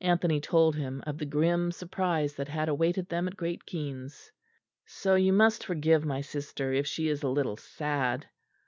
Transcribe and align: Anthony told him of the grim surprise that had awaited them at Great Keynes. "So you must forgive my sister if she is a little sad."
Anthony 0.00 0.40
told 0.40 0.74
him 0.74 1.04
of 1.06 1.18
the 1.18 1.24
grim 1.24 1.70
surprise 1.70 2.34
that 2.34 2.48
had 2.48 2.68
awaited 2.68 3.08
them 3.10 3.28
at 3.28 3.36
Great 3.36 3.64
Keynes. 3.64 4.32
"So 4.84 5.14
you 5.14 5.32
must 5.32 5.64
forgive 5.64 6.04
my 6.04 6.20
sister 6.20 6.72
if 6.72 6.84
she 6.84 7.06
is 7.06 7.22
a 7.22 7.28
little 7.28 7.56
sad." 7.56 8.26